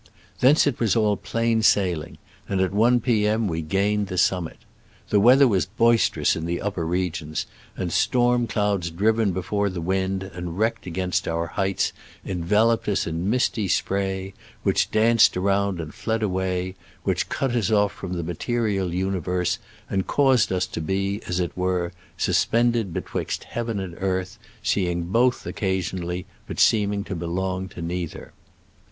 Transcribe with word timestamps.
Thence 0.39 0.65
it 0.65 0.79
was 0.79 0.95
all 0.95 1.15
plain 1.15 1.61
sailing, 1.61 2.17
and 2.49 2.59
at 2.59 2.73
i 2.73 2.97
p. 2.97 3.27
m. 3.27 3.47
we 3.47 3.61
gained 3.61 4.07
the 4.07 4.17
summit. 4.17 4.57
The 5.09 5.19
weather 5.19 5.47
was 5.47 5.67
boisterous 5.67 6.35
in 6.35 6.47
the 6.47 6.59
upper 6.59 6.87
regions, 6.87 7.45
and 7.77 7.93
storm 7.93 8.47
clouds 8.47 8.89
driven 8.89 9.31
before 9.31 9.69
the 9.69 9.79
wind 9.79 10.23
and 10.23 10.57
wrecked 10.57 10.87
against 10.87 11.27
our 11.27 11.45
heights 11.45 11.93
enveloped 12.25 12.89
us 12.89 13.05
in 13.05 13.29
misty 13.29 13.67
spray, 13.67 14.33
which 14.63 14.89
danced 14.89 15.37
around 15.37 15.79
and 15.79 15.93
fled 15.93 16.23
away, 16.23 16.73
which 17.03 17.29
cut 17.29 17.55
us 17.55 17.69
off 17.69 17.91
from 17.91 18.13
the 18.13 18.23
material 18.23 18.91
universe, 18.91 19.59
and 19.87 20.07
caused 20.07 20.51
us 20.51 20.65
to 20.65 20.81
be, 20.81 21.21
as 21.27 21.39
it 21.39 21.55
were, 21.55 21.91
suspended 22.17 22.91
betwixt 22.91 23.43
heaven 23.43 23.79
and 23.79 23.95
earth, 23.99 24.39
seeing 24.63 25.03
both 25.03 25.45
occasionally, 25.45 26.25
but 26.47 26.59
seeming 26.59 27.03
to 27.03 27.13
belong 27.13 27.67
to 27.69 27.83
neither. 27.83 28.33